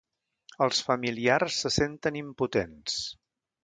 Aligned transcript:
Els 0.67 0.79
familiars 0.87 1.61
se 1.67 1.73
senten 1.79 2.21
impotents. 2.25 3.01